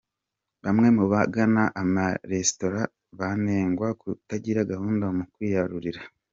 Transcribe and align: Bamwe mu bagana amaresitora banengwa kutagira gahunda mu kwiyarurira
Bamwe 0.63 0.87
mu 0.97 1.05
bagana 1.13 1.63
amaresitora 1.81 2.81
banengwa 3.19 3.87
kutagira 4.01 4.67
gahunda 4.71 5.05
mu 5.17 5.23
kwiyarurira 5.33 6.01